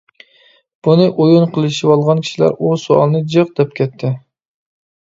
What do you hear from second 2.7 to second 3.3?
سوئالنى